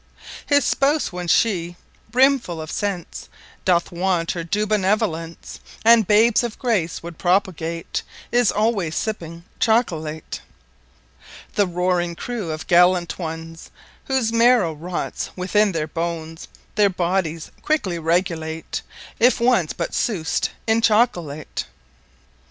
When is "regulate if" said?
17.99-19.39